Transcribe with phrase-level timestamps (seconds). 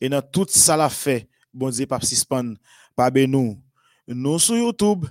[0.00, 2.56] et dans tout ça la fait, bon Dieu, pas suspendre,
[2.94, 3.60] pas nous.
[4.06, 5.06] Nous sur YouTube,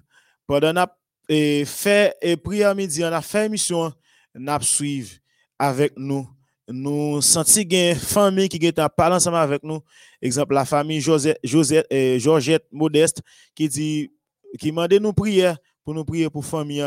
[0.46, 0.98] pendant n'a
[1.30, 3.94] fait et prière midi, on a fait émission,
[4.34, 5.12] n'a suivre
[5.60, 6.28] avec nous.
[6.70, 9.80] Nous senti une famille qui est parler ensemble avec nous.
[10.22, 13.22] Exemple, la famille Josette, Josette, et Georgette Modeste
[13.56, 14.12] qui dit,
[14.60, 16.84] qui m'a nous prière pour nous prier pour famille.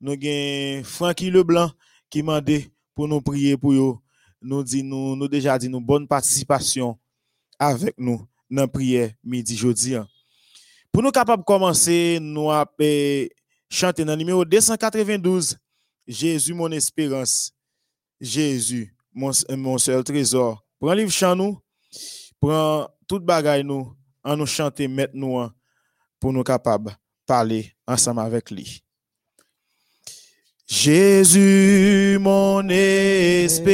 [0.00, 1.70] Nous avons Francky Leblanc
[2.08, 2.40] qui m'a
[2.94, 3.96] pour nous prier pour eux.
[4.40, 6.98] Nous dit nous, nous déjà dit nous bonne participation
[7.58, 9.96] avec nous dans la prière midi jeudi.
[10.92, 13.28] Pour nous capables de commencer, nous avons
[13.68, 15.58] chanter dans le numéro 292
[16.06, 17.52] Jésus mon espérance.
[18.20, 20.64] Jésus mon, mon seul trésor.
[20.80, 21.58] Prends livre chant nous,
[22.40, 25.50] prends toute bagaille nous, en nous chanter maintenant
[26.20, 26.96] pour nous capables de
[27.26, 28.82] parler ensemble avec lui.
[30.66, 33.68] Jésus, mon espérance,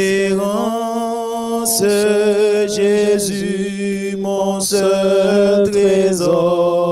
[2.69, 6.85] Jésus, mon seul trésor.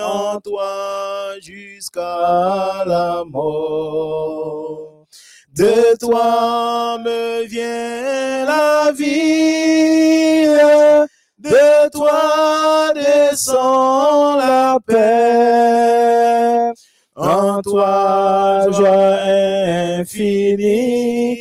[0.01, 5.05] en toi jusqu'à la mort.
[5.53, 9.65] De toi me vient la vie
[11.45, 16.54] de toi descend la paix.
[17.15, 19.19] En toi, joie
[19.99, 21.37] infinie,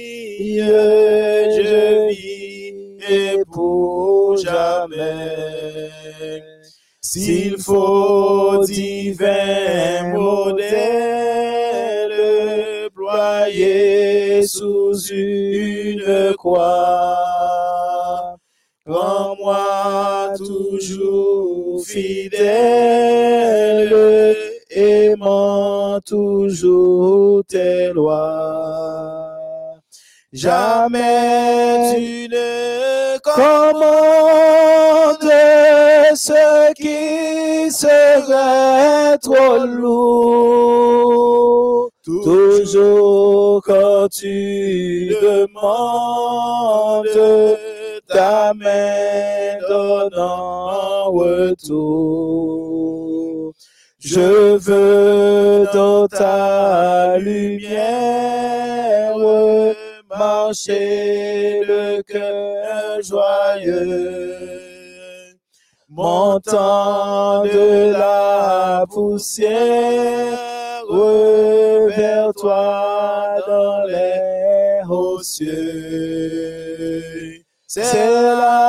[0.59, 5.91] je vis et pour jamais.
[7.01, 10.71] S'il faut divin modèle
[12.95, 17.35] ployé sous une croix,
[18.87, 23.89] Prends-moi toujours fidèle,
[24.75, 29.31] aimant toujours tes lois.
[30.33, 34.35] Jamais tu ne commandes
[36.17, 41.05] ce qui serait trop lourd.
[42.05, 47.07] Toujours quand tu demandes
[48.09, 52.44] ta main donne en retour.
[54.05, 59.17] Je veux dans ta lumière
[60.11, 64.37] marcher le cœur joyeux.
[65.89, 70.39] Montant de la poussière
[71.97, 77.03] vers toi dans les hauts cieux.
[77.67, 78.64] C'est là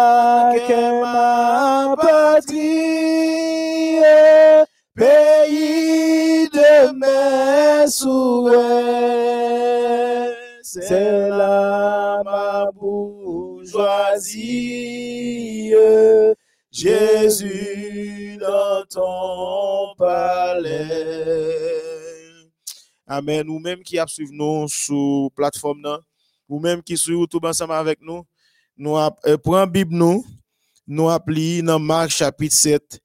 [10.64, 15.72] C'est là ma bourgeoisie,
[16.72, 20.82] Jésus dans ton palais.
[23.06, 23.46] Amen.
[23.46, 26.00] Nous-mêmes qui suivi nous sur plateforme,
[26.50, 28.26] nous-mêmes qui sur YouTube ensemble avec nous,
[28.76, 30.26] nous euh, prenons Bible nous,
[30.88, 33.00] nous appelons dans Marc chapitre 7,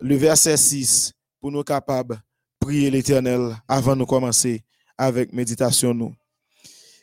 [0.00, 2.22] le verset 6, pour nous capables
[2.58, 4.64] prier l'Éternel avant de commencer
[4.96, 6.14] avec méditation nous.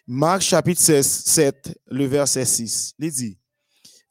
[0.08, 3.40] Marc chapitre 7, le verset 6, il dit,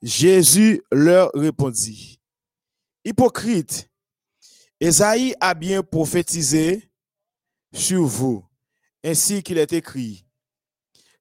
[0.03, 2.21] Jésus leur répondit,
[3.05, 3.89] Hypocrite,
[4.81, 6.91] Esaïe a bien prophétisé
[7.73, 8.45] sur vous,
[9.05, 10.27] ainsi qu'il est écrit,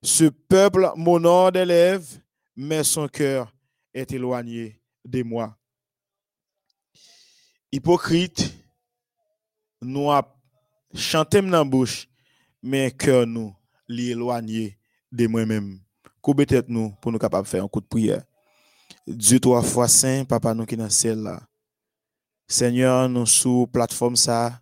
[0.02, 1.52] ce peuple m'honore
[2.56, 3.54] mais son cœur
[3.92, 5.56] est éloigné de moi.
[7.72, 8.52] Hypocrite,
[9.84, 10.22] nous a
[10.94, 12.08] chanté dans bouche,
[12.62, 13.54] mais cœur nous
[13.88, 14.78] l'éloigné
[15.12, 15.80] de moi-même.
[16.20, 18.22] Coupez tête nous pour nous capables de faire un coup de prière.
[19.06, 21.42] Dieu trois fois saint, papa nous qui dans celle là.
[22.48, 24.60] Seigneur, nous sous plateforme ça,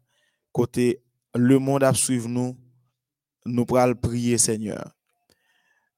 [0.53, 1.03] côté
[1.35, 2.57] le monde a suivre nous,
[3.47, 4.93] nous pral prier Seigneur.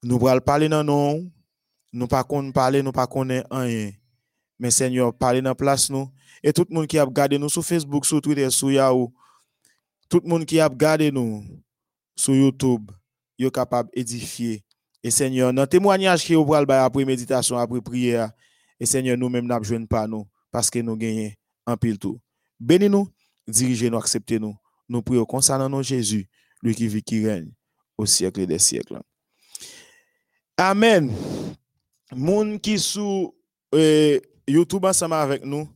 [0.02, 1.31] Nous pral parler dans nous,
[1.93, 3.90] nous pas qu'on parler, nous pas connaît rien.
[4.58, 6.08] Mais Seigneur, parlez dans place nous.
[6.43, 9.12] Et tout le monde qui a regardé nous sur Facebook, sur Twitter, sur Yahoo,
[10.08, 11.44] tout le monde qui a regardé nous
[12.16, 12.90] sur YouTube,
[13.38, 14.64] est capable d'édifier.
[15.02, 18.30] Et Seigneur, dans le témoignage qui est après méditation, après prière,
[18.80, 21.30] et Seigneur, nous-mêmes, nous ne pas nous, parce que nous gagnons
[21.66, 22.20] en pile tout.
[22.58, 23.08] Bénis-nous,
[23.46, 24.56] dirigez-nous, acceptez-nous.
[24.88, 26.28] Nous prions concernant nous, Jésus,
[26.62, 27.50] lui qui vit, qui règne
[27.98, 29.00] au siècle des siècles.
[30.56, 31.12] Amen
[32.14, 33.34] moun qui sous
[33.74, 35.68] euh, YouTube ensemble avec nous,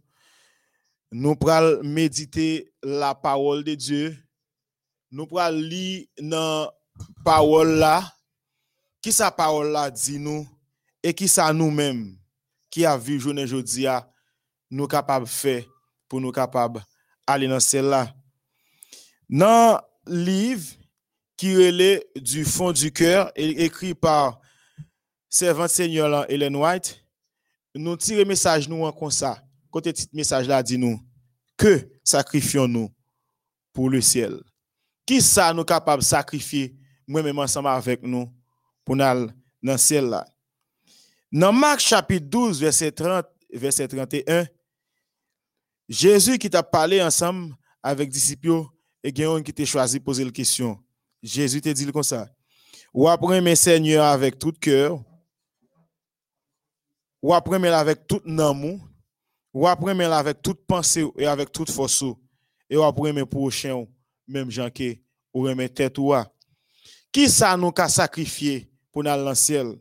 [1.11, 4.17] nous pral méditer la parole de Dieu.
[5.11, 6.71] Nous pourrons lire dans
[7.25, 8.13] parole là,
[9.01, 10.47] qui sa parole là dit nous,
[11.03, 12.17] et qui ça nous-mêmes,
[12.71, 13.87] qui a vu journée aujourd'hui,
[14.71, 15.65] nous capables de faire
[16.09, 16.83] pour nous capables
[17.27, 18.15] aller dans celle-là.
[19.29, 20.67] Dans le livre
[21.37, 24.41] qui est du fond du cœur, écrit par
[25.29, 27.05] servante Seigneur Ellen White,
[27.75, 29.43] nous tirons message nous en comme ça.
[29.71, 31.08] Côté petit message là dit nous
[31.59, 32.89] que sacrifions-nous
[33.73, 34.41] pour le ciel.
[35.05, 36.75] Qui ça nous capable de sacrifier
[37.07, 38.33] moi-même ensemble avec nous
[38.85, 39.27] pour aller
[39.63, 40.27] dans le ciel là?
[41.31, 44.47] Dans Marc chapitre 12 verset 30 verset 31
[45.89, 48.65] Jésus qui t'a parlé ensemble avec disciples
[49.03, 50.79] et qui t'a choisi poser la question.
[51.23, 52.29] Jésus t'a dit comme ça.
[52.93, 55.03] Ou après mes seigneurs avec tout cœur,
[57.23, 58.88] ou après avec tout amour,
[59.59, 62.05] ou après mais avec toute pensée et avec toute force,
[62.71, 63.85] et ou après mes prochains,
[64.29, 65.03] même gens qui
[65.35, 66.15] ou remet tête ou
[67.11, 69.77] Qui ça nous a sacrifié pour nous dans le ciel?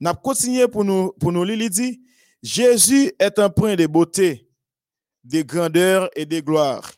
[0.00, 2.00] N'a continué pour nous pour nous lire dit
[2.42, 4.48] Jésus est un point de beauté,
[5.22, 6.90] de grandeur et de gloire.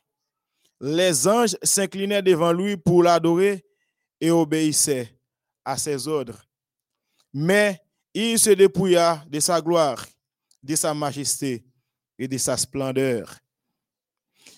[0.81, 3.65] Les anges s'inclinaient devant lui pour l'adorer
[4.21, 5.13] et obéissaient
[5.65, 6.41] à ses ordres.
[7.35, 7.81] Mais
[8.15, 10.07] il se dépouilla de sa gloire,
[10.63, 11.65] de sa majesté
[12.23, 13.37] et de sa splendeur.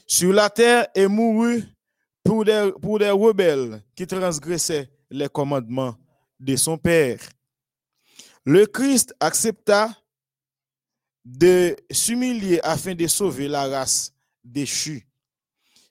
[0.06, 1.64] Sur la terre et mourut
[2.22, 5.96] pour des, pour des rebelles qui transgressaient les commandements
[6.38, 7.20] de son Père.
[8.44, 9.96] Le Christ accepta
[11.25, 14.12] de s'humilier afin de sauver la race
[14.44, 15.06] déchue.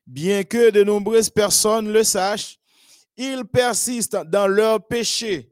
[0.05, 2.59] Bien que de nombreuses personnes le sachent,
[3.17, 5.51] ils persistent dans leur péché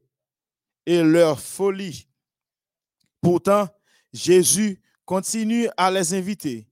[0.86, 2.08] et leur folie.
[3.22, 3.68] Pourtant,
[4.14, 4.81] Jésus
[5.12, 6.66] continue à les inviter.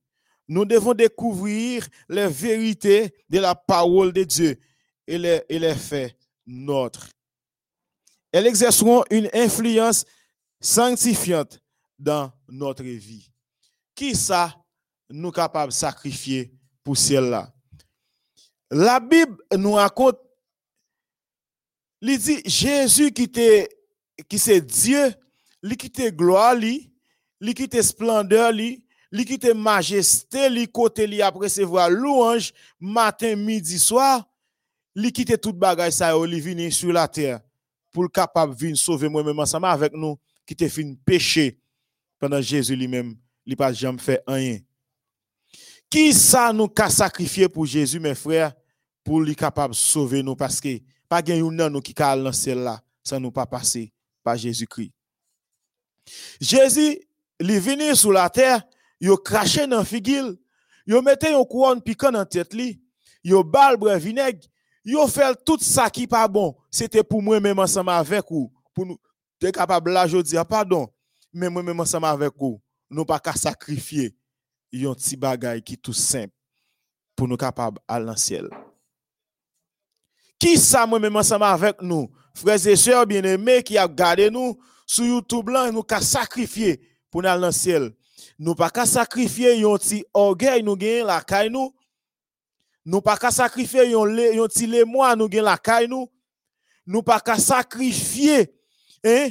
[0.47, 4.57] Nous devons découvrir les vérités de la parole de Dieu
[5.06, 6.15] et les, et faits
[6.47, 7.09] nôtres.
[8.31, 10.06] Elles exerceront une influence
[10.62, 11.59] sanctifiante
[11.97, 13.30] dans notre vie.
[13.94, 14.56] Qui ça
[15.09, 16.50] nous capable de sacrifier
[16.81, 17.53] pour celle-là?
[18.71, 20.18] La Bible nous raconte,
[22.01, 23.68] il dit Jésus qui était
[24.30, 25.13] qui c'est Dieu,
[25.62, 26.88] lui qui te gloire, lui,
[27.39, 32.51] lui qui te splendeur, lui, lui qui te majesté, lui côté lui après recevoir louange
[32.80, 34.27] matin, midi, soir,
[34.95, 37.39] lui qui te toute bagaille ça, lui venir sur la terre
[37.91, 41.59] pour le capable venir sauver moi-même ensemble avec nous qui te fait péché
[42.19, 43.15] pendant Jésus lui-même,
[43.45, 44.59] il pas jamais fait rien.
[45.89, 48.53] Qui ça nous a sacrifié pour Jésus, mes frères,
[49.03, 50.36] pour lui capable sauver nous?
[50.36, 53.91] Parce que pas gagne nous qui a lancé là, ça nous pas passé
[54.24, 54.91] par Jésus-Christ.
[56.39, 57.00] Jésus,
[57.39, 58.63] est venu sur la terre,
[59.01, 60.38] a craché dans figil,
[60.86, 62.81] il a mis une couronne piquant dans tête li,
[63.31, 64.47] a balbre vinaigre,
[64.86, 66.56] a fait tout ça qui pas bon.
[66.71, 68.97] C'était pour moi même ensemble avec vous, pour nous
[69.41, 70.88] être capable là je dire pardon,
[71.31, 72.59] mais moi même ensemble avec vous,
[72.89, 74.15] nous pas qu'à sacrifier
[74.74, 76.33] un petit bagage qui tout simple
[77.15, 78.50] pour nous capable à l'anciel.
[80.39, 85.03] Qui ça moi-même ensemble avec nous, frères et sœurs bien-aimés qui a gardé nous sur
[85.03, 86.80] YouTube là, nous qu'à sacrifier
[87.12, 87.92] pour nous dans ciel.
[88.38, 91.74] Nous pas qu'à sacrifier un petit orgueil nous gagne la caille nous.
[92.86, 96.10] Nous pas qu'à sacrifier un petit lémois nous gagne la caille nous.
[96.86, 98.54] Nous pas qu'à sacrifier
[99.06, 99.30] hein?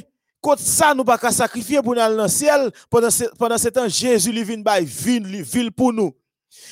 [0.57, 3.67] Ça nous pas qu'à sacrifier pour nous aller dans le ciel pendant ce, pendant ce
[3.67, 6.15] temps Jésus lui vient by ville pour nous.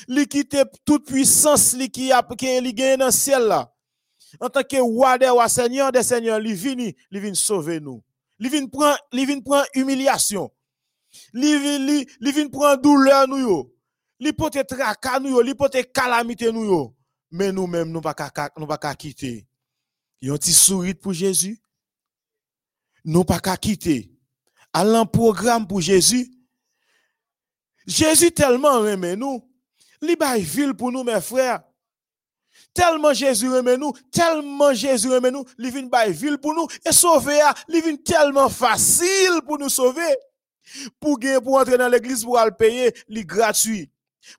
[0.08, 3.72] Lui quitte toute puissance lui qui a qui gagne dans le ciel là
[4.40, 8.02] en tant que roi des rois, seigneur des seigneurs, il vient, il vient sauver nous.
[8.38, 9.40] Il vient prendre, il vient
[11.32, 12.06] humiliation.
[12.20, 13.72] Il vient, prendre douleur nous
[14.18, 16.94] Il peut être tracas nous il peut être calamité nous
[17.30, 19.46] Mais nous-mêmes, nous ne pouvons pas quitter.
[20.20, 21.60] Il y a un petit sourire pour Jésus.
[23.04, 24.10] Nous pas quitter.
[24.72, 26.30] Allant programme pour Jésus.
[27.86, 29.44] Jésus tellement aimé nous.
[30.02, 31.62] Il ville pour nous, mes frères.
[32.74, 36.92] Tellement Jésus aime nous, tellement Jésus aime nous, il vient by ville pour nous et
[36.92, 40.16] sauver, il vient tellement facile pour nous sauver.
[41.00, 43.90] Pour pour entrer dans l'église pour aller payer, il gratuit.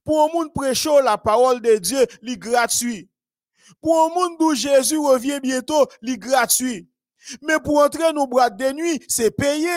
[0.03, 3.09] Pour un monde prêcher la parole de Dieu, il gratuit.
[3.81, 6.89] Pour un monde où Jésus revient bientôt, il gratuit.
[7.41, 9.69] Mais pour entrer dans nos bras de nuit, c'est payé.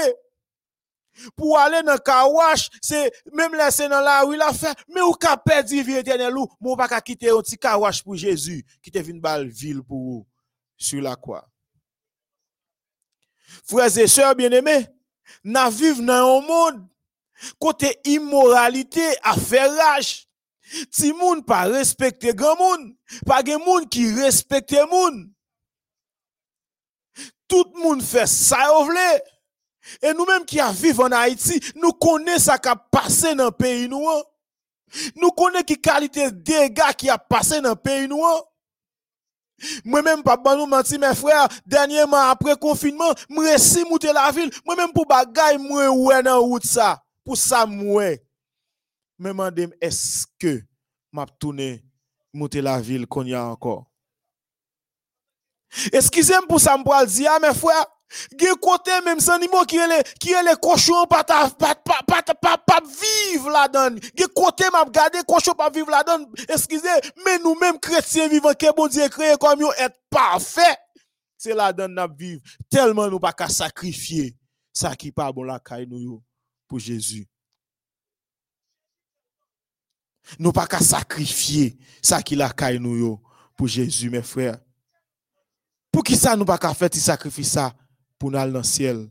[1.36, 5.02] Pour aller dans le kawash, c'est même laisser dans la rue, il a fait, mais
[5.02, 8.98] ou ka perdre vie éternelle ou, pas quitter un petit kawash pour Jésus, qui te
[8.98, 10.26] vient bal ville pour vous,
[10.76, 11.46] sur la croix.
[13.64, 14.86] Frères et sœurs bien-aimés,
[15.44, 16.88] nous vivons dans un monde
[17.58, 20.26] côté immoralité, affairage,
[20.90, 22.94] Ti moun pas respecter grand moun,
[23.26, 25.30] pas gen moun qui respecte moun.
[27.46, 28.88] Tout monde fait ça ou
[30.00, 33.90] Et nous-mêmes qui vivons en Haïti, nous connaissons ce qui a passé dans le pays.
[33.92, 34.22] Hein.
[35.16, 38.22] Nous connaissons qui qualité de dégâts qui a passé dans le pays nous.
[39.62, 39.66] Hein.
[39.84, 44.92] Moi-même, pas nous mentir, mes frères, dernièrement, après confinement, moi, si monter la ville, moi-même,
[44.92, 47.02] pour bagay, moi, ouais, dans route ça?
[47.24, 48.16] Pour ça, moi,
[49.18, 50.62] me demande, est-ce que
[51.12, 51.84] m'a tourné,
[52.32, 53.86] monter la ville qu'on y a encore?
[55.92, 57.86] Excusez-moi pour ça, me dire, ah, mes frères,
[58.38, 62.22] Gen côté même sans niveau qui est qui est les cochons pas pas pas pas
[62.22, 62.80] pas pas
[63.32, 63.96] vivre là-dedans.
[64.16, 66.30] Gen côté m'a regarder cochon pas vivre là-dedans.
[66.48, 66.88] Excusez,
[67.24, 70.76] mais nous même chrétiens vivants que bon Dieu créé comme yo être parfait.
[71.38, 74.36] C'est là-dedans n'a vivre tellement nous pas qu'à sacrifier
[74.72, 76.22] ça qui pas bon la nous
[76.68, 77.28] pour Jésus.
[80.38, 83.20] Nous pas qu'à sacrifier ça qui la caille nous
[83.56, 84.58] pour Jésus mes frères.
[85.90, 87.74] Pour qui ça nous pas qu'à faire ce sacrifice ça?
[88.22, 89.08] Pour nous aller dans le ciel.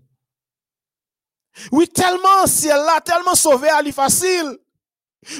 [1.69, 4.57] Oui, tellement ciel là, tellement sauvé à facile.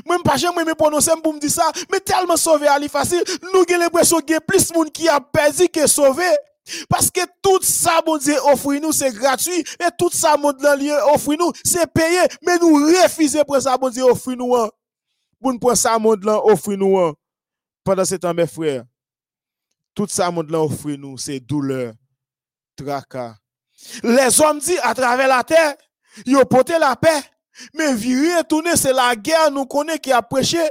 [0.06, 3.24] Même pas jamais pour me dire ça, mais tellement sauvé à facile.
[3.42, 6.26] Nous avons l'impression qu'il y plus de monde qui a perdu que sauvé.
[6.90, 9.62] Parce que tout ça, mon Dieu, offre nous, c'est gratuit.
[9.80, 10.68] Et tout ça, mon Dieu,
[11.14, 12.20] offre nous, c'est payé.
[12.46, 14.54] Mais nous refusons pour ça, mon Dieu, offre nous.
[14.54, 14.70] Hein.
[15.40, 17.00] Pour nous ça, mon Dieu, offre nous.
[17.00, 17.14] Hein.
[17.86, 18.84] Pendant ce temps, mes frères,
[19.96, 21.94] tout ça, mon Dieu, offre nous, c'est douleur,
[22.76, 23.36] tracas,
[24.04, 25.76] les hommes disent à travers la terre,
[26.26, 27.22] ils ont porté la paix.
[27.74, 30.62] Mais virer tourner, c'est la guerre, nous connaissons qui a prêché.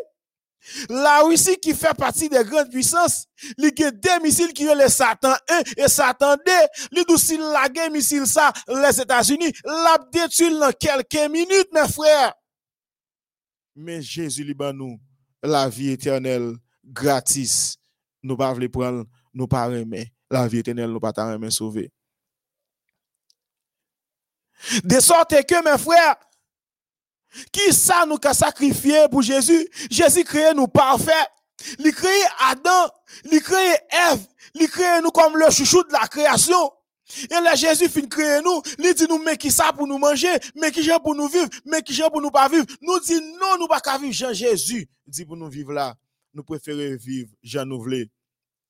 [0.89, 3.27] La Russie qui fait partie des grandes puissances,
[3.57, 6.53] il y a deux missiles qui ont les Satan 1 et Satan 2.
[6.93, 11.89] Il y a la guerre missile ça, les États-Unis, l'a détruit dans quelques minutes, mes
[11.89, 12.35] frères.
[13.75, 15.01] Mais Jésus liban nous
[15.43, 17.77] la vie éternelle gratis.
[18.23, 20.13] Nous pas voulons prendre, nous pas aimer.
[20.31, 21.91] La vie éternelle, nous pas aimer sauver.
[24.85, 26.17] De sorte que, mes frères,
[27.53, 29.69] qui ça nous a sacrifié pour Jésus?
[29.91, 31.29] Jésus créé nous parfaits.
[31.79, 32.91] Il créé Adam,
[33.31, 33.77] il créé
[34.11, 36.73] Ève, il créé nous comme le chouchou de la création.
[37.25, 40.33] Et là, Jésus finit créer nous, il dit nous, mais qui ça pour nous manger,
[40.55, 42.65] mais qui j'ai pour nous vivre, mais qui j'ai pour nous pas vivre?
[42.81, 44.89] Nous dit non, nous pas vivre Jean Jésus.
[45.07, 45.95] Dit pour nous vivre là,
[46.33, 47.83] nous préférons vivre Jean nous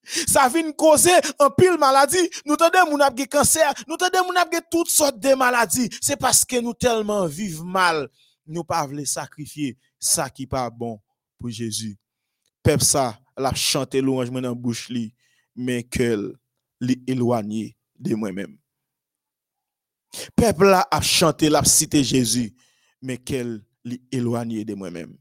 [0.04, 2.28] ça vient causer un pile maladie.
[2.46, 5.88] Nous t'entendons mon abge cancer, nous t'entendons mon toutes sortes de maladies.
[6.00, 8.08] C'est parce que nous tellement vivons mal,
[8.46, 11.00] nous pas sacrifier ça qui pas bon
[11.38, 11.96] pour Jésus.
[12.62, 15.14] Peuple ça, la chanter louange dans bouche li,
[15.56, 16.34] mais qu'elle
[17.06, 18.56] éloigné de moi-même.
[20.34, 22.54] Peuple là a chanté, la cité Jésus,
[23.00, 23.62] mais qu'elle
[24.10, 25.16] éloigné de moi-même.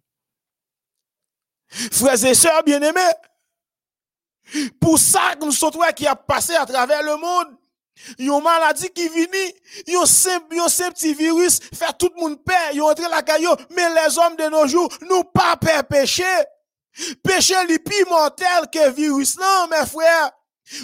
[1.70, 3.00] Frères et sœurs bien-aimés,
[4.80, 7.56] pour ça, nous sommes qui a passé à travers le monde.
[8.18, 13.10] Une maladie qui vient, un simple, petit virus, fait tout le monde peur, ils entré
[13.10, 16.24] la caillou, mais les hommes de nos jours, nous pas peur péché.
[17.24, 20.32] Péché est plus mortel que virus, non, mes frères.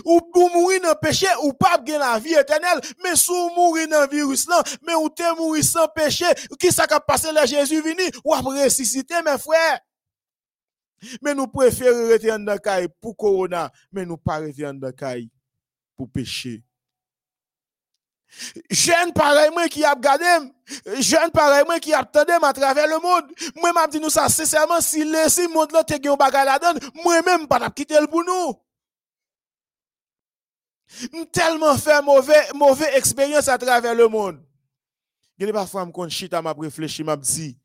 [0.04, 3.52] Ou pour mourir dans le péché, ou pas gagner la vie éternelle, mais si vous
[3.56, 6.26] mourir dans le virus, non, mais ou te mourir sans péché,
[6.60, 9.80] qui ça a passé là Jésus venu, ou après ressusciter, mes frères.
[11.22, 15.30] Mais nous préférons rester en caille pour corona, mais nous pas rester en caille
[15.96, 16.64] pour pécher.
[18.70, 20.26] Jeune pareil moi qui a gardé,
[21.00, 23.32] jeune pareil moi qui a attendu à travers le monde.
[23.56, 26.80] Moi m'a dit nous ça sincèrement si le monde là te gen bagay la donne,
[27.04, 28.56] moi même pas quitter le pour nous.
[31.32, 34.44] Tellement fait mauvais mauvais expérience à travers le monde.
[35.42, 37.58] A parfois me chita m'a réfléchi m'a dit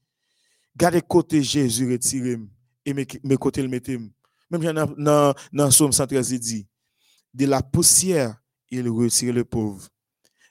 [0.76, 2.38] gardez côté Jésus retiré
[2.84, 3.98] et mes côtés le mettez.
[4.50, 6.66] Même dans, dans Somme 113, il dit,
[7.32, 8.36] de la poussière,
[8.70, 9.86] il retire le pauvre.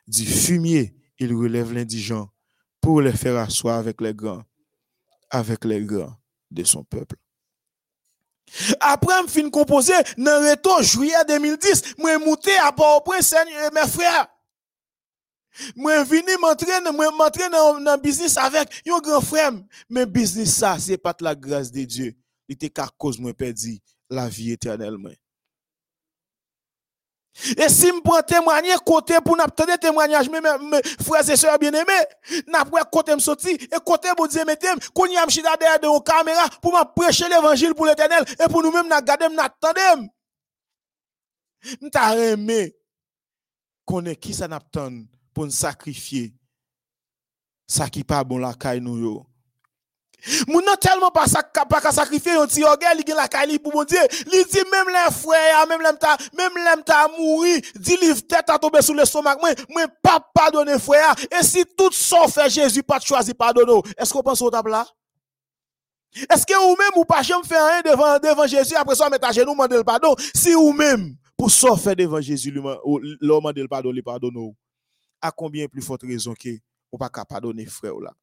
[0.07, 2.29] Du fumier, il relève l'indigent
[2.81, 4.43] pour les faire asseoir avec les grands,
[5.29, 6.15] avec les grands
[6.49, 7.15] de son peuple.
[8.79, 13.35] Après, je fin composé dans le retour juillet 2010, je suis monté à Port-au-Prince,
[13.73, 14.27] mes frères.
[15.75, 19.51] Moi vini m'entraîner moi m'entraîner dans business avec un grand frère.
[19.89, 22.15] Mais business ça c'est pas la grâce de Dieu.
[22.47, 23.79] Il était qu'à cause moi perdu
[24.09, 24.97] la vie éternelle
[27.57, 30.39] et si me prend témoigner côté pour n'attendre témoignage mes
[31.01, 35.05] frères et sœurs bien-aimés n'a pas côté me sorti et côté bon Dieu mettez qu'on
[35.05, 38.71] y a m'chita derrière de caméra pour m'a prêcher l'évangile pour l'éternel et pour nous
[38.71, 40.09] même n'a garder n'attendre
[41.81, 42.75] m'ta aimé.
[43.85, 45.03] Connaît qui ça n'attend?
[45.39, 46.33] Pour nous sacrifier
[47.65, 49.25] ça qui pas bon la caille nous yo
[50.49, 51.27] Moun nan tellement pas
[51.69, 53.97] pas qu'à sacrifier un petit orgueil, il la kali pour mon Dieu.
[54.33, 58.49] Il dit même les frères, même les ta, même les ta mouri, dit livre tête
[58.49, 61.15] à tomber sous le stomac, moi, moi pas pardonner frère.
[61.31, 64.85] Et si tout ça fait Jésus pas choisi pardonner, est-ce qu'on pense au table là?
[66.29, 69.29] Est-ce que ou même ou pas jamais faire rien devant, devant Jésus après ça mettre
[69.29, 70.17] à genoux demander le pardon?
[70.35, 72.75] Si ou même pour ça faire devant Jésus, l'homme
[73.21, 74.53] demander le pardon, le pardonne.
[75.21, 76.49] À combien plus forte raison que
[76.91, 78.13] ou pas pardonner frère là?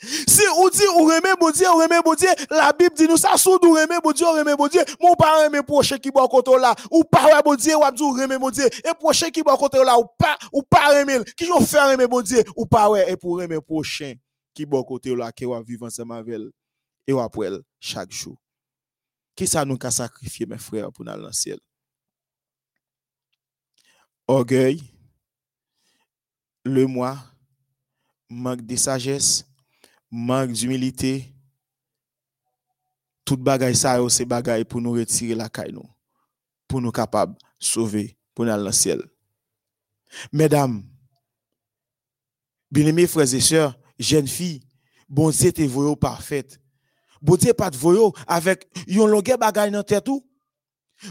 [0.00, 3.16] Si ou dit ou remet bon Dieu, ou remet bon Dieu, la Bible dit nous
[3.16, 6.10] ça sous ou remet bon Dieu, ou remet bon Dieu, mon pas remet proche qui
[6.10, 9.30] boit côté là, ou pas bon Dieu, ou dit ou remet bon Dieu, et proche
[9.30, 12.44] qui boit côté là, ou pas ou pas remet, qui j'ont fait remet bon Dieu,
[12.54, 14.14] ou pas et pour remet prochain
[14.52, 16.50] qui boit côté là, qui va vivre ensemble avec elle,
[17.06, 18.36] et après chaque jour.
[19.34, 21.58] Qui ça nous a sacrifié mes frères pour aller dans le ciel?
[24.26, 24.82] Orgueil,
[26.68, 27.18] le moi,
[28.28, 29.46] manque de sagesse,
[30.10, 31.32] manque d'humilité,
[33.24, 35.74] tout bagay ça c'est bagay pour nous retirer la caille
[36.66, 39.02] pour nous capables de sauver, pour nous aller dans le ciel.
[40.32, 40.82] Mesdames,
[42.70, 44.62] bien-aimés frères et sœurs, jeunes filles,
[45.08, 46.60] bon Dieu te voyo parfaite.
[47.20, 50.08] Bon Dieu pas de voyo avec yon longueur bagay dans tête.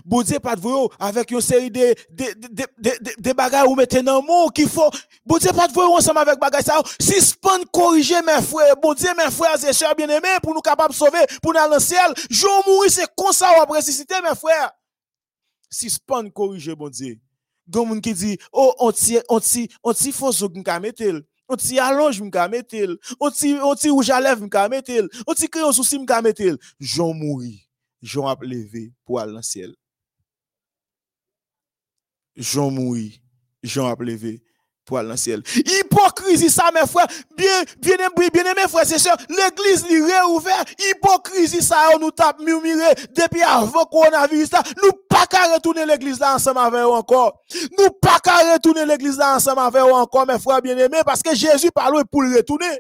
[0.06, 3.75] Bon Dieu pas de vous avec une série de de de de, de, bagages ou
[3.75, 4.89] mettez dans mot qu'il faut.
[5.25, 6.82] Bon Dieu pas de vous ensemble avec bagages ça.
[7.00, 10.94] Si spon corriger mes frères, bon Dieu mes frères et sœurs bien-aimés pour nous capables
[10.94, 12.13] de sauver pour nous aller le ciel.
[12.29, 14.72] Je mourir c'est comme ça ou ressusciter mes frères.
[15.70, 17.20] Si spon corriger bon Dieu.
[17.70, 21.22] Gon moun qui dit oh on ti on ti on ti faut m'ka mettel.
[21.50, 22.98] On allonge m'ka mettel.
[23.20, 23.29] On
[23.63, 24.70] on ti rouge à lèvres m'ka.
[25.27, 26.58] On souci m'ka mettel.
[26.79, 27.67] Je mourir.
[28.01, 29.74] Jean a levé pour aller dans le ciel.
[32.36, 33.22] Jean mourit,
[33.63, 34.44] Jean a levé
[34.86, 35.44] pour aller dans le ciel.
[35.56, 40.63] Hypocrisie, ça, mes frères, bien, bien, bien, bien mes frères et sœurs, l'église est réouvert.
[40.80, 44.62] Hypocrisie, ça, on nous tape murmurer depuis avant coronavirus, ça.
[44.84, 47.42] Nous pas qu'à retourner l'église là ensemble avec eux encore.
[47.77, 51.34] Nous pas qu'à retourner l'église là ensemble avec eux encore, mes frères bien-aimés, parce que
[51.36, 52.80] Jésus parle pour le retourner.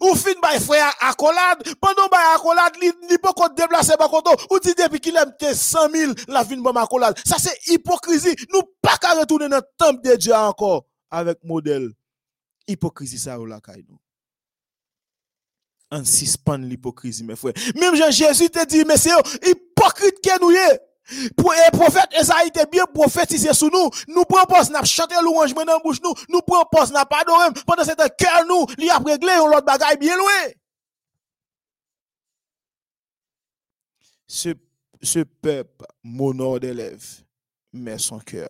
[0.00, 4.12] Ou fin bay frère accolade, pendant bay accolade, li, pas qu'on déplacer par
[4.50, 7.18] ou dit depuis qu'il aime 100 000, la fin bon accolade.
[7.24, 8.34] Ça c'est hypocrisie.
[8.52, 11.90] Nous pas qu'à retourner dans le temple de Dieu encore avec modèle.
[12.66, 13.98] Hypocrisie ça ou la caille nous.
[15.90, 17.52] En suspend l'hypocrisie mes frères.
[17.76, 19.10] Même Jean Jésus te dit mais c'est
[19.46, 20.85] hypocrite que nous est.
[21.36, 23.90] Pour le prophète Esaïe était bien prophétisé sur nous.
[24.08, 26.14] Nous prenons pas, n'a chanté louange dans la bouche nous.
[26.28, 27.52] Nous prenons pas, n'a pas adoré.
[27.66, 30.52] Pendant ce temps, cœur nous, il a réglé un autre bagaille bien loin.
[34.26, 34.48] Ce,
[35.00, 36.96] ce peuple m'honore des
[37.72, 38.48] mais son cœur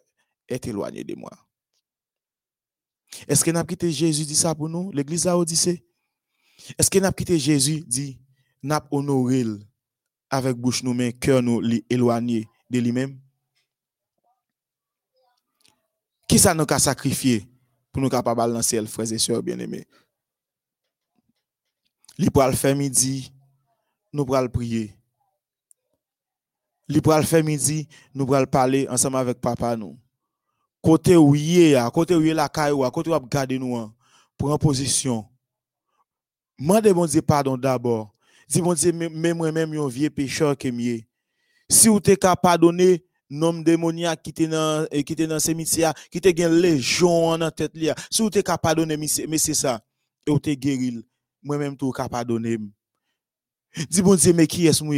[0.49, 1.31] est éloigné de moi.
[3.29, 4.90] Est-ce que n'a quitté Jésus dit ça pour nous?
[4.92, 5.85] L'église a Odyssée.
[6.79, 8.19] Est-ce que n'a quitté Jésus dit,
[8.62, 9.45] n'a honoré
[10.37, 13.18] avec bouche nous, mais cœur nous éloigné de lui-même.
[16.29, 17.49] Qui ça nous a sacrifié
[17.92, 19.87] pour nous capables de lancer le frères et sœurs bien-aimés?
[22.18, 23.33] Li pour le faire midi,
[24.12, 24.96] nous le prier.
[26.88, 29.99] Li pour le faire midi, nous le parler ensemble avec papa nous.
[30.83, 33.92] Côté où y côté où la caille côté où garder nous
[34.38, 35.29] pour en position.
[36.59, 38.15] Mandez bon Dieu pardon d'abord
[38.48, 41.00] Dis bon Dieu, même moi-même, un vieux pécheur que mieux.
[41.68, 46.18] Si vous t'es capable pardonner, nom démoniaque qui était dans qui était dans cimetière, qui
[46.18, 47.94] était gain légion dans tête là.
[48.11, 49.80] Si vous t'es capable pardonner, mais c'est ça.
[50.26, 51.04] Et vous t'es guéri.
[51.42, 52.59] Moi-même, tout capable pardonner.
[53.90, 54.96] Dis bon Dieu, mais qui est-ce moi?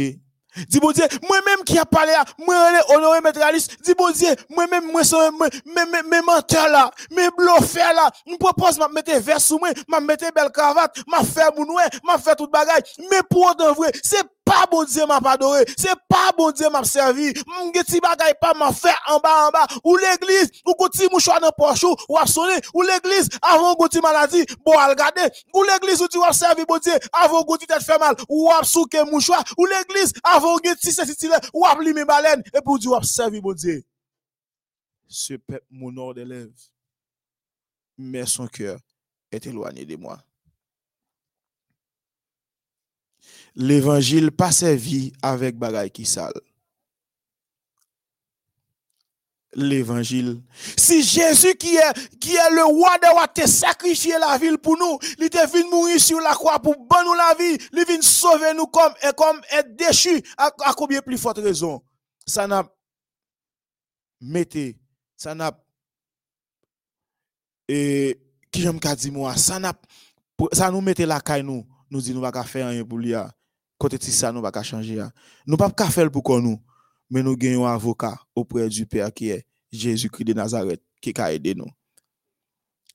[0.67, 2.55] Dis bon Dieu, moi-même qui a parlé là, moi
[2.89, 3.39] honoré maître
[3.83, 8.87] dis bon Dieu, moi-même moi moi mes menteurs là, mes bluffers là, me propose m'a
[8.87, 12.95] mettre vers sous moi, m'a mettre belle cravate, m'a fait mounoué, m'a fait tout bagage,
[13.11, 16.67] mais pour de vrai, c'est pas bon Dieu m'a pas adoré, c'est pas bon Dieu
[16.71, 21.07] m'a servi, m'geti bagay pas m'a fait en bas en bas, ou l'église, ou goti
[21.11, 25.61] mouchoir dans poche ou a sonné, ou l'église avant goti maladie, bon à regarder, ou
[25.63, 28.97] l'église où tu vas servir bon Dieu, avant goti tête fait mal, ou a souke
[29.11, 33.03] mouchoir, ou l'église avant goti c'est style, ou a mes baleine, et pour Dieu a
[33.03, 33.83] servi bon Dieu.
[35.07, 36.53] Ce peuple mon nom de lèvres,
[37.99, 38.79] mais son cœur
[39.31, 40.19] est éloigné de moi.
[43.55, 46.33] L'évangile pas servi avec bagaille qui sale.
[49.55, 50.43] L'évangile.
[50.77, 54.77] Si Jésus qui est, qui est le roi de roi te sacrifié la ville pour
[54.77, 58.01] nous, il était venu mourir sur la croix pour bonne nous la vie, il vient
[58.01, 61.81] sauver nous comme, et comme être déchu à, combien plus forte raison?
[62.27, 62.63] Ça n'a,
[64.21, 64.77] mettez,
[65.17, 65.51] ça n'a,
[67.67, 68.19] et,
[68.51, 69.73] qui j'aime qu'à dire moi, ça n'a,
[70.53, 73.15] ça nous mettait la caille nous, nous dit nous pas faire rien pour lui.
[73.99, 75.01] Ça, nous pas changer.
[75.47, 76.61] Nous pas faire pour nous,
[77.09, 81.33] mais nous gagnons un avocat auprès du Père qui est Jésus-Christ de Nazareth, qui a
[81.33, 81.69] aidé nous.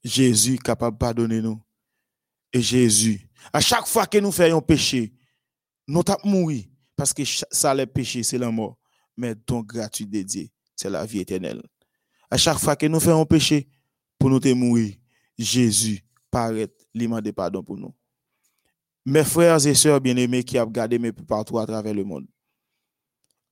[0.02, 1.60] Jésus capable de pardonner nous.
[2.52, 5.12] Et Jésus, à chaque fois que nous faisons péché,
[5.88, 6.64] nous tapons mourir.
[6.96, 8.78] Parce que ça, le péché, c'est la mort.
[9.16, 11.62] Mais ton gratuit dédié, c'est la vie éternelle.
[12.30, 13.68] À chaque fois que nous faisons péché,
[14.18, 14.94] pour nous mourir,
[15.36, 17.94] Jésus paraît, de pardon pour nous.
[19.06, 22.26] Mes frères et sœurs bien-aimés qui ont gardé mes partout à travers le monde,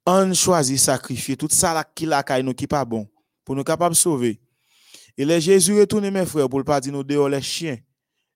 [0.06, 3.08] on choisit sacrifier tout ça qui la nous qui pas bon
[3.44, 4.40] pour nous capables sauver.
[5.16, 7.76] Et les Jésus retourne mes frères pour ne pas dire nous dehors les chiens,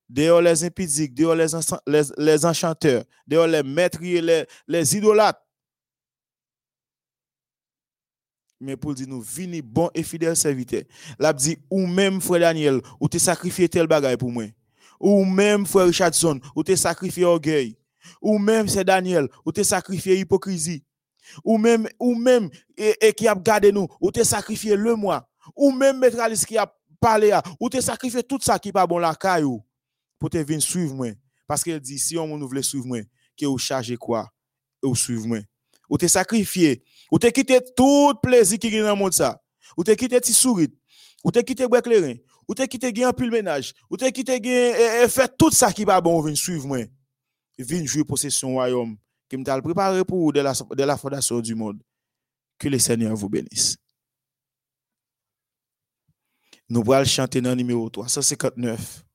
[0.07, 1.47] dehors les impidiques, dehors les,
[1.87, 5.41] les, les, enchanteurs, dehors les maîtres et les, les idolâtres.
[8.59, 10.83] Mais pour dire nous, vini bon et fidèle serviteur.
[11.19, 14.45] L'a dit, ou même frère Daniel, ou te sacrifié tel bagaille pour moi.
[14.99, 17.77] Ou même frère Richardson, ou te sacrifié orgueil.
[18.21, 20.83] Ou même c'est Daniel, ou te sacrifié hypocrisie.
[21.43, 25.29] Ou même, ou même, et, qui a gardé nous, ou te sacrifié le moi.
[25.55, 29.15] Ou même maître qui a parlé, ou te sacrifié tout ça qui pas bon la
[29.15, 29.63] caillou
[30.19, 31.09] pour te venir suivre moi.
[31.47, 32.99] Parce qu'elle dit, si on nous voulait suivre moi,
[33.39, 34.29] que vous chargez quoi?
[34.83, 35.39] Ou suivre moi.
[35.89, 36.83] Ou te sacrifié.
[37.11, 39.41] Ou te quitté tout plaisir qui est dans le monde ça.
[39.77, 40.69] Ou te quitté petit sourire.
[41.23, 42.15] Ou te quitté bois clairin.
[42.47, 43.73] Ou te quitté gain pile ménage.
[43.89, 46.79] Ou te quitté gain et fait tout ça qui pas bon, venir suivre moi.
[47.59, 48.97] Venir jouer possession royaume
[49.29, 51.81] qui m'a préparé pour vous de la, de la fondation du monde.
[52.57, 53.77] Que le Seigneur vous bénisse.
[56.69, 59.05] Nous allons chanter dans le numéro 359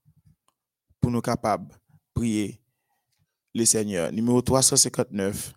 [1.01, 1.77] pour nous capables de
[2.15, 2.63] prier
[3.55, 4.11] le Seigneur.
[4.13, 5.53] Numéro 359.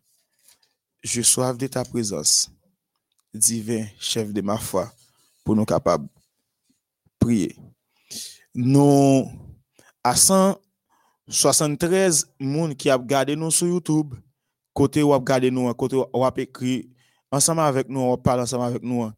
[1.04, 2.52] Je soif de ta présence,
[3.34, 4.92] divin chef de ma foi,
[5.44, 6.12] pour nous capables de
[7.20, 7.56] prier.
[8.58, 9.30] Nous,
[10.02, 14.16] à 173 personnes qui ont regardé nous sur YouTube,
[14.74, 16.90] côté où regardé nous, côté où écrit
[17.30, 19.12] ensemble avec nous, on parle ensemble avec nous.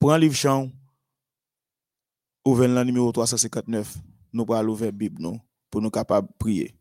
[0.00, 0.68] Prends livre chant,
[2.44, 3.98] ouvrez le numéro 359,
[4.32, 5.38] nous allons ouvrir la Bible nous
[5.70, 6.74] pour nous capables de prier.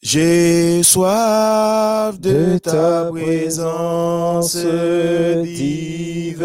[0.00, 4.56] J'ai soif de ta présence,
[5.44, 6.38] divin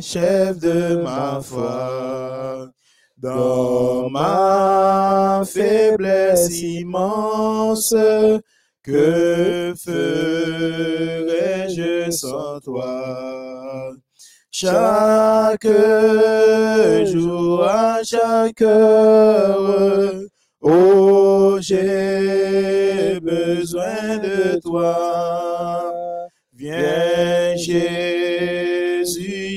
[0.00, 2.70] chef de ma foi.
[3.18, 7.94] Dans ma faiblesse immense,
[8.82, 10.80] que ferais-je
[12.10, 13.92] sans toi?
[14.50, 15.66] Chaque
[17.06, 20.14] jour, à chaque heure,
[20.62, 21.23] oh,
[21.66, 25.92] j'ai besoin de toi.
[26.52, 29.04] Viens, Jésus,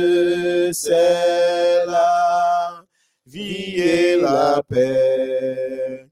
[0.71, 2.84] c'est la
[3.28, 6.08] vie et la paix.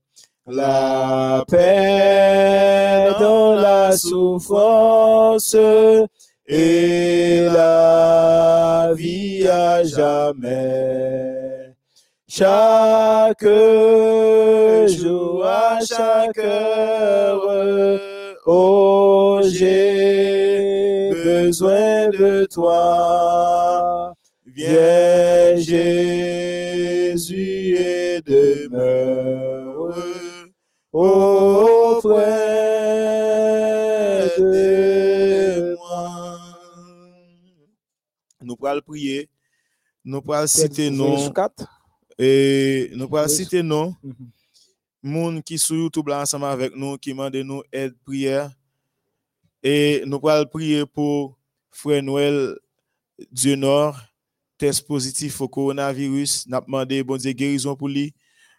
[0.45, 2.12] La paix
[3.95, 5.56] souffrance
[6.47, 11.73] et la vie à jamais.
[12.27, 13.45] Chaque
[14.88, 17.41] jour, à chaque heure,
[18.45, 24.13] oh, j'ai besoin de toi.
[24.47, 27.23] Viens, Jésus,
[27.77, 29.95] et demeure
[30.91, 31.32] auprès
[38.41, 39.29] Nous pourrons prier.
[40.03, 41.31] Nous pourrons citer nos.
[42.17, 43.93] Et nous pourrons citer nos.
[45.01, 48.51] Moun qui sur YouTube là ensemble avec nous, qui demande nous aide prière.
[49.61, 51.37] Et nous pourrons prier pour
[51.71, 52.55] Frère Noël
[53.31, 53.99] du Nord,
[54.57, 56.47] test positif au coronavirus.
[56.47, 58.13] Nous demandé bon Dieu guérison pour lui.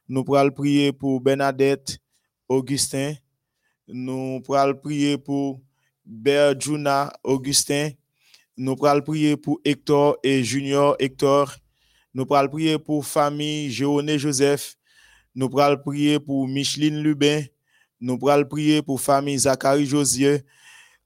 [0.09, 1.99] Nous pourrons prier pour Bernadette,
[2.49, 3.15] Augustin.
[3.89, 5.61] Nous pourrons prier pour
[6.05, 7.91] Berjuna, Augustin.
[8.57, 11.55] Nous pourrons prier pour Hector et Junior Hector.
[12.13, 14.77] Nous pourrons prier pour famille Jéoné Joseph.
[15.35, 17.43] Nous pourrons prier pour Micheline Lubin.
[18.01, 20.43] Nous pourrons prier pour famille Zachary Josier.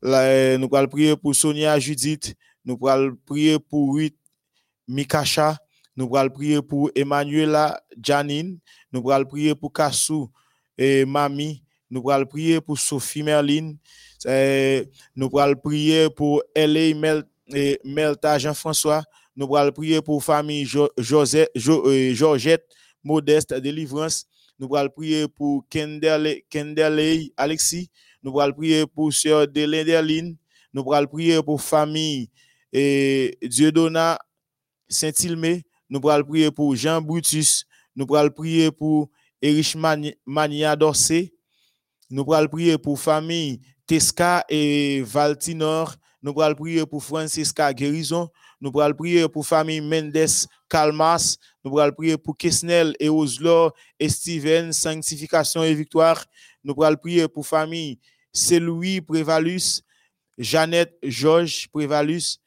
[0.03, 2.35] Nous pourrons prier pour Sonia Judith.
[2.65, 4.17] Nous pourrons prier pour Ruth
[4.87, 5.57] Mikacha.
[5.97, 8.59] Nous pourrons prier pour Emmanuela Janine.
[8.93, 10.31] Nous pourrons prier pour Kassou
[10.77, 11.63] et Mami.
[11.91, 13.79] Nous pourrons prier pour Sophie Merline.
[14.26, 16.94] Nous pourrons prier pour L.A.
[17.85, 19.02] Melta Jean-François.
[19.37, 20.66] Nous pourrons prier pour famille
[20.98, 22.66] Josette, Georgette
[23.04, 24.26] Modeste Délivrance.
[24.59, 27.88] Nous pourrons prier pour Kenderley Alexis.
[28.22, 30.37] Nous pourrons prier pour Sœur Delinderline.
[30.74, 32.28] Nous pourrons prier pour famille
[32.72, 34.18] et Dieudonna
[34.88, 35.62] Saint-Ilmé.
[35.88, 37.64] Nous pourrons prier pour Jean Brutus.
[37.94, 39.09] Nous pourrons prier pour
[39.40, 39.76] Erich
[40.26, 41.33] Mania Dorsey.
[42.11, 45.94] Nous pourrons prier pour famille Tesca et Valtinor.
[46.22, 48.29] Nous pourrons prier pour Francisca Guérison.
[48.61, 50.29] Nous pourrons prier pour famille Mendes
[50.68, 51.38] Calmas.
[51.64, 56.22] Nous pourrons prier pour Kesnel et Oslo et Steven, sanctification et victoire.
[56.62, 57.98] Nous pourrons prier pour famille
[58.61, 59.81] Louis Prévalus,
[60.37, 62.40] Jeannette Georges Prévalus.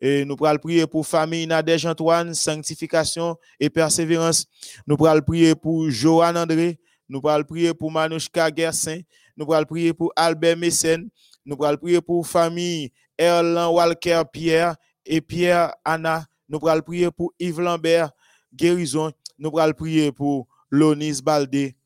[0.00, 4.46] Et nous pourrons prier pour famille Nadège Antoine, sanctification et persévérance.
[4.86, 6.78] Nous pourrons prier pour Johan André.
[7.06, 9.00] Nous pourrons prier pour Manouchka Gersin.
[9.36, 11.10] Nous pourrons prier pour Albert Messen.
[11.44, 16.24] Nous pourrons prier pour famille Erlan Walker Pierre et Pierre Anna.
[16.48, 18.10] Nous pourrons prier pour Yves Lambert,
[18.54, 19.12] guérison.
[19.38, 21.76] Nous pourrons prier pour Lonis Baldé.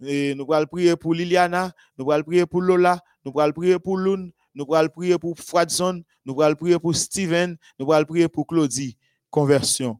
[0.00, 1.72] Nous pourrons prier pour Liliana.
[1.96, 3.00] Nous pourrons prier pour Lola.
[3.24, 4.30] Nous pourrons prier pour Lune.
[4.54, 6.02] Nous pourrons prier pour Fradson.
[6.24, 7.56] Nous pourrons prier pour Steven.
[7.78, 8.96] Nous pourrons prier pour Claudie.
[9.30, 9.98] Conversion.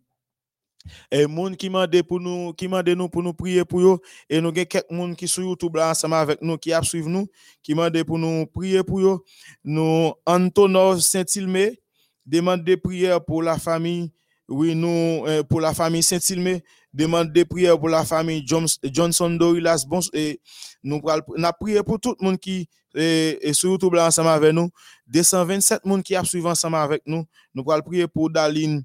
[1.11, 3.99] Et moun qui mande pour nous, qui mande nous pour nous prier pour eux.
[4.29, 7.27] Et nous avons quelques moun qui sur YouTube ensemble avec nous, qui suivent nous,
[7.63, 9.25] qui mande pour nous prier pour eux.
[9.65, 11.81] Nous, Antonov Saint-Ilmé,
[12.25, 14.13] demande de prière pour la famille.
[14.49, 16.63] Oui, nous, euh, pour la famille Saint-Ilmé,
[16.93, 19.85] demande de prière pour la famille Johnson Dorilas.
[19.87, 20.41] Bon, et
[20.83, 24.71] nous avons prié pour tout le monde qui est sur YouTube ensemble avec nous.
[25.09, 27.25] 227 monde qui a suivi ensemble avec nous.
[27.55, 28.85] Nous allons prier pour Daline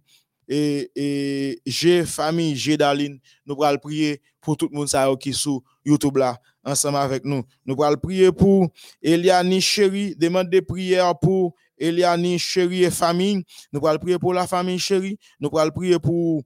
[0.95, 3.19] et, G, famille G Daline.
[3.45, 7.43] Nous allons prier pour tout le monde qui est sur YouTube là ensemble avec nous.
[7.65, 8.69] Nous allons prier pour
[9.01, 13.43] Eliani Chéri, demande de prière pour Eliani Chéri et famille.
[13.71, 15.17] Nous allons prier pour la famille Chéri.
[15.39, 16.43] Nous allons prier pour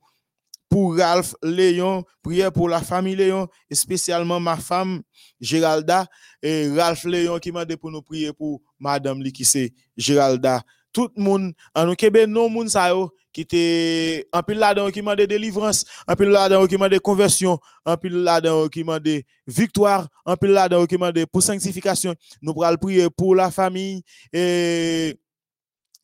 [0.97, 5.01] Ralph Léon, prière pour la famille Léon, et spécialement ma femme
[5.39, 6.05] Géralda,
[6.41, 10.61] et Ralph Léon qui m'a dit pour nous prier pour madame li qui c'est Géralda.
[10.93, 11.95] Tout le monde, en nous
[12.27, 16.75] non yo, qui était en pile là-dedans qui m'a de délivrance, en pile là-dedans qui
[16.75, 21.11] m'a de conversion, en pile là-dedans qui m'a de victoire, en pile là-dedans qui m'a
[21.11, 22.15] de pour sanctification.
[22.41, 24.01] Nous pourrons prier pour la famille
[24.33, 25.19] et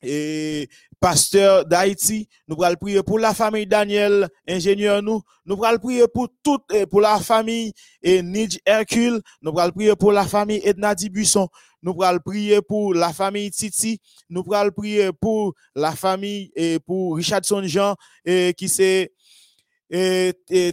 [0.06, 0.68] et
[1.00, 6.28] pasteur d'Haïti, nous allons prier pour la famille Daniel, ingénieur nous, nous allons prier pour
[6.42, 11.48] toute, pour la famille et Nidj Hercule, nous allons prier pour la famille Edna Buisson,
[11.84, 17.16] nous allons prier pour la famille Titi, nous allons prier pour la famille et pour
[17.16, 17.94] Richardson Jean,
[18.24, 19.12] et qui c'est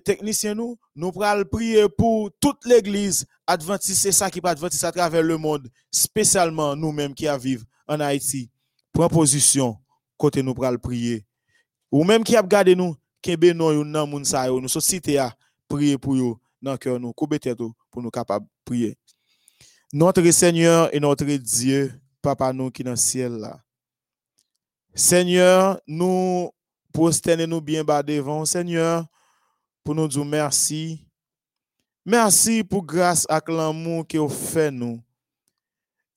[0.04, 4.92] technicien nous, nous allons prier pour toute l'église adventiste, c'est ça qui va adventiste à
[4.92, 8.50] travers le monde, spécialement nous-mêmes qui vivons en Haïti.
[8.94, 9.78] Proposition
[10.18, 11.26] côté nous pral prier.
[11.92, 15.20] Ou même qui a gardé nous, qui nous yon nan moun sa yo, société
[15.68, 18.98] prier pour yo dans nous, pour nous capable prier.
[19.94, 23.62] Notre Seigneur et notre Dieu, papa nous qui dans le ciel là.
[24.94, 26.50] Seigneur, nous
[26.94, 29.06] prosternons nous bien bas devant Seigneur
[29.84, 31.06] pour nous dire merci.
[32.06, 35.02] Merci pour grâce à l'amour que vous fait nous.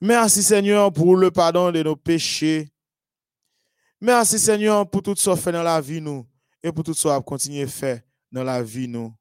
[0.00, 2.68] Merci Seigneur pour le pardon de nos péchés.
[4.00, 6.24] Merci Seigneur pour tout ce que fait dans la vie nous
[6.62, 9.12] et pour tout ce qu'on continue à faire dans la vie nous.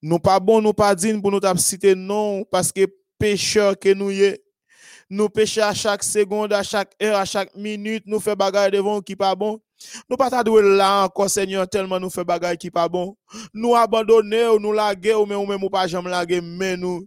[0.00, 2.86] Nous pas bon, nous pas dignes pour nous citer non parce que
[3.24, 4.38] pécheur que nous y
[5.08, 9.00] nous péchons à chaque seconde, à chaque heure, à chaque minute, nous faisons bagarre devant
[9.00, 9.60] qui pas bon.
[10.10, 13.16] Nous pas là encore, Seigneur, tellement nous faisons bagarre qui pas bon.
[13.54, 17.06] Nous abandonner, nous ou même ou même pas jamais laguer, mais nous.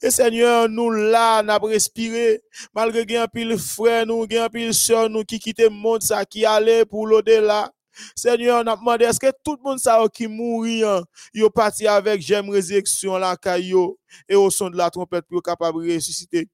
[0.00, 2.40] Et Seigneur, nous là, n'a respiré,
[2.74, 5.68] malgré qu'il y a un pile frère, nous, un pile soeur, nous qui quittent le
[5.68, 7.70] monde, ça, qui allait pour l'au-delà.
[8.16, 11.02] Seigneur, n'a demandé, est-ce que tout le monde ça qui mourit, hein,
[11.34, 15.86] yo parti avec j'aime résurrection la caillou et au son de la trompette pour capable
[15.86, 16.48] de ressusciter.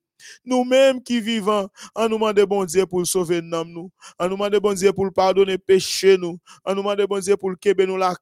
[0.44, 4.72] Nous-mêmes qui vivons, en nous demandant bon Dieu pour sauver nous, en nous demandant bon
[4.74, 8.14] Dieu pour pardonner péché nous, en nous demandant bon Dieu pour le nous la.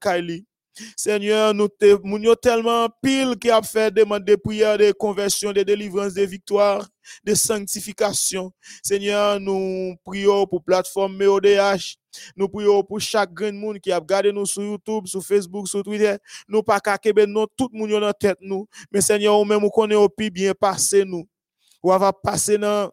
[0.95, 5.63] Seigneur, nous sommes tellement pile qui a fait des demandes de prière, de conversion, de
[5.63, 6.87] délivrance, de victoire,
[7.25, 8.53] de sanctification.
[8.83, 11.97] Seigneur, nous prions pour plateforme MEODH.
[12.37, 15.83] Nous prions pour chaque grand monde qui a regardé nous sur YouTube, sur Facebook, sur
[15.83, 16.17] Twitter.
[16.49, 18.67] Nous pas qu'à nous, tout le monde dans tête nous.
[18.93, 21.27] Mais Seigneur, nous même nous connaissons au plus bien passer nous.
[21.83, 22.91] Ou va passer dans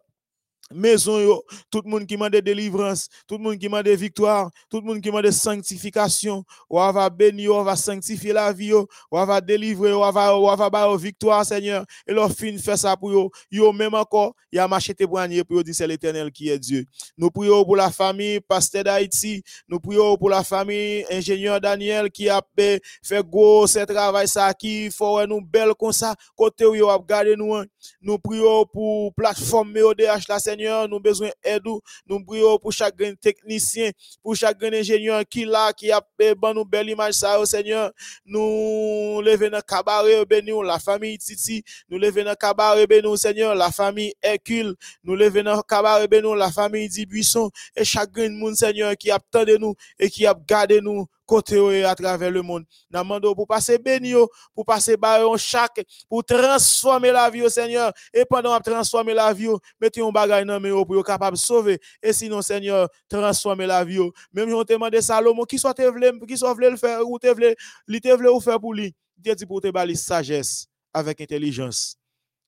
[0.72, 4.50] maison tout le monde qui m'a de délivrance, tout le monde qui m'a de victoire,
[4.70, 8.72] tout le monde qui m'a de sanctification, ou va bénir, on va sanctifier la vie,
[8.72, 12.96] ou va délivrer, ou va ou va ba victoire Seigneur, et leur fin fait ça
[12.96, 16.58] pour yo, yo même encore, y a marché pour pour dire c'est l'Éternel qui est
[16.58, 16.84] Dieu.
[17.16, 22.28] Nous prions pour la famille pasteur d'Haïti, nous prions pour la famille ingénieur Daniel qui
[22.28, 22.80] a fait
[23.26, 27.36] gros ce travail ça qui faut nous belle comme ça, côté où yo a garder
[27.36, 27.54] nous.
[27.54, 27.64] Hein.
[28.00, 31.62] Nous prions pour plateforme MEODH la Seigneur, nous besoin d'aide.
[32.06, 33.90] Nous prions pour chaque technicien,
[34.22, 37.90] pour chaque ingénieur qui là, qui a ben nous belle image ça, oh Seigneur.
[38.24, 41.64] Nous levons dans cabaret, bénir la famille Titi.
[41.88, 44.76] Nous levons dans cabaret, bénir Seigneur, la famille Hercule.
[45.02, 47.50] Nous levons dans cabaret, bénir la famille Dibuisson.
[47.74, 51.94] Et chaque monde, Seigneur, qui a de nous et qui a gardé nous côté à
[51.94, 52.64] travers le monde.
[52.90, 54.14] Nous pour passer béni,
[54.54, 57.92] pour passer baron chaque, pour transformer la vie au Seigneur.
[58.12, 59.48] Et pendant transformer la vie,
[59.80, 61.80] mettez un bagage dans pour pour capable de sauver.
[62.02, 63.98] Et sinon, Seigneur, transformer la vie.
[64.32, 67.32] Même si on te demande Salomon, qui soit te qui soit le faire, ou te
[67.32, 67.54] vle,
[67.88, 68.94] li vle faire pour lui.
[69.16, 71.96] Dieu dit pour te bali sagesse avec intelligence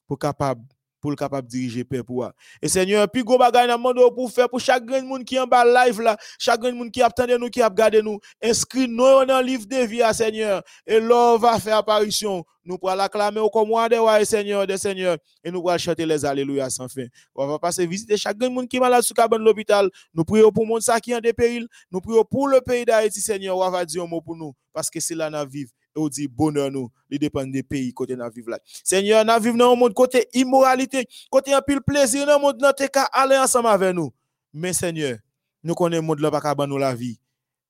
[0.07, 0.63] pour capable
[1.07, 2.29] pour le capable diriger pour
[2.61, 5.47] et Seigneur puis go bagay nan mando pour faire pour chaque grand monde qui en
[5.47, 9.25] bas live là chaque grand monde qui attendait nous qui a regardé nous inscrit nous
[9.25, 10.65] dans le livre de vie à Seigneur.
[10.85, 12.45] Et l'on va faire apparition.
[12.65, 16.69] Nous pour l'acclamer comme moi de Seigneur de Seigneur et nous allons chanter les alléluia
[16.69, 17.07] sans fin.
[17.37, 19.89] On va passer visiter chaque grand monde qui est malade sous cabane l'hôpital.
[20.13, 23.21] Nous prions pour monde ça qui est en péril nous prions pour le pays d'Haïti
[23.21, 23.57] Seigneur.
[23.57, 26.29] On va dire un mot pour nous parce que c'est là nous vivons on dit
[26.29, 28.59] bonheur nous, il dépend des pays côté nous vivre là.
[28.85, 32.87] Seigneur, nous vivons dans un monde côté immoralité, côté un pile plaisir dans monde, notre
[32.87, 34.13] cas aller ensemble avec nous.
[34.53, 35.19] Mais Seigneur,
[35.63, 37.19] nous connaissons le monde là pas nous la vie.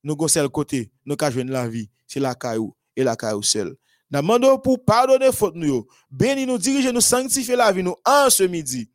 [0.03, 3.77] Nous avons seul côté, nous avons la vie, c'est la caillou et la caillou seul.
[4.11, 8.31] Nous demandons pour pardonner faute nous, bénis nous, diriger nous, sanctifier la vie nous en
[8.31, 8.91] ce midi.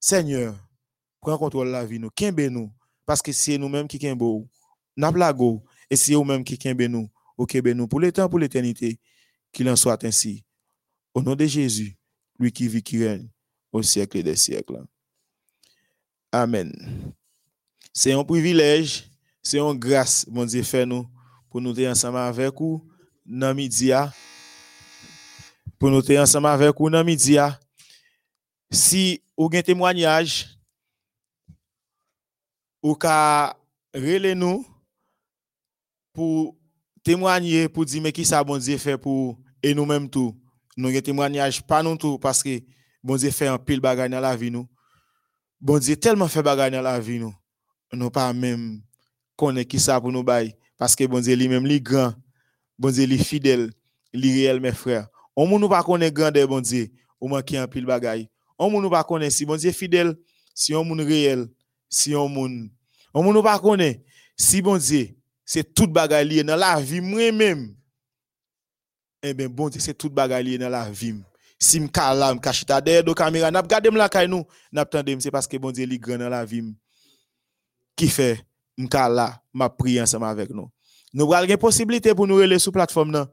[0.00, 0.54] Seigneur,
[1.20, 2.70] prends contrôle la vie nous, qu'imbe nous,
[3.04, 4.48] parce que c'est nous-mêmes qui qu'imbe nous.
[4.96, 5.12] N'a
[5.90, 8.98] et c'est nous-mêmes qui qu'imbe nous au Québec, nous, pour le temps, pour l'éternité,
[9.52, 10.44] qu'il en soit ainsi.
[11.14, 11.96] Au nom de Jésus,
[12.38, 13.28] lui qui vit, qui règne
[13.72, 14.84] au siècle des siècles.
[16.30, 16.72] Amen.
[17.92, 19.08] C'est un privilège,
[19.42, 21.08] c'est une grâce, mon Dieu, fait nous,
[21.48, 22.86] pour nous être ensemble avec vous
[23.24, 23.90] dans midi.
[25.78, 27.36] Pour nous être ensemble avec vous dans midi.
[28.70, 30.58] Si vous avez un témoignage,
[32.82, 33.56] ou qu'à
[33.94, 34.66] nous
[36.12, 36.57] pour
[37.08, 40.36] témoigner pour dire mais qui ça bon Dieu fait pour et nous même tout.
[40.76, 42.60] Nous un témoignage pas nous tout parce que
[43.02, 44.68] bon Dieu fait un pile bagage dans la vie nous.
[45.58, 47.34] Bon Dieu tellement fait bagage dans la vie nous.
[47.94, 48.82] Nous pas même
[49.36, 52.12] connaît qui ça pour nous bail parce que bon Dieu lui-même lui grand.
[52.78, 53.70] Bon Dieu lui fidèle
[54.12, 55.08] lui réel mes frères.
[55.34, 56.90] On nous pas connaît grandeur bon Dieu
[57.22, 58.26] moins qui un pile bagage
[58.58, 60.14] on nous pas connaît si bon Dieu fidèle
[60.54, 61.48] si on monde réel
[61.88, 62.68] si on monde
[63.14, 64.04] on nous pas connaît
[64.36, 65.16] si bon Dieu
[65.50, 67.74] c'est tout bagaille dans la vie moi-même.
[69.22, 71.14] Eh bien, bon c'est tout bagaille dans la vie.
[71.58, 74.44] Si je là, je ta derrière la caméra, n'a regardé la caille nous,
[75.18, 76.76] c'est parce que bon Dieu est grand dans la vie.
[77.96, 78.44] Qui fait
[78.76, 80.70] je là, m'a prié ensemble avec nous.
[81.14, 83.26] Nous avons une possibilité pour nous relayer sur la plateforme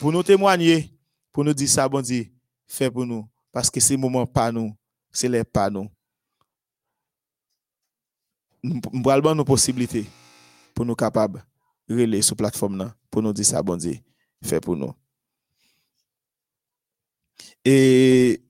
[0.00, 0.92] pour nous témoigner,
[1.32, 2.26] pour nous dire ça bon Dieu
[2.66, 4.76] fait pour nous parce que c'est moment pas nous,
[5.12, 5.88] c'est les pas nous.
[8.64, 10.06] Nous avons une possibilité
[10.74, 11.44] pour nous capables
[11.88, 13.96] relayer sur plateforme là pour nous dire ça bon Dieu
[14.42, 14.92] fait pour nous.
[17.64, 18.42] Et